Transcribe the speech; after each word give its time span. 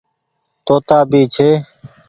توتآ 0.65 0.97
ڀي 1.11 1.21
ڇي۔ 1.33 1.49